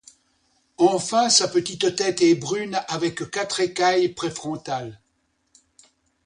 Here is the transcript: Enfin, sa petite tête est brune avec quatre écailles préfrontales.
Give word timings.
Enfin, 0.79 1.29
sa 1.29 1.47
petite 1.47 1.95
tête 1.95 2.23
est 2.23 2.33
brune 2.33 2.81
avec 2.87 3.29
quatre 3.29 3.59
écailles 3.59 4.09
préfrontales. 4.09 4.99